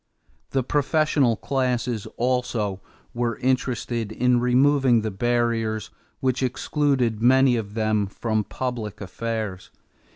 The 0.49 0.63
professional 0.63 1.35
classes 1.37 2.07
also 2.17 2.81
were 3.13 3.37
interested 3.37 4.11
in 4.11 4.39
removing 4.39 5.01
the 5.01 5.11
barriers 5.11 5.91
which 6.21 6.41
excluded 6.41 7.21
many 7.21 7.55
of 7.55 7.75
them 7.75 8.07
from 8.07 8.43
public 8.43 8.99
affairs. 8.99 9.69